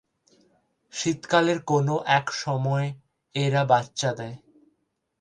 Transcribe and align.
শীতকালের 0.93 1.59
কোন 1.61 1.87
এক 2.09 2.27
সময় 2.33 2.87
এরা 3.35 3.61
বাচ্চা 3.65 4.09
দেয়। 4.13 4.37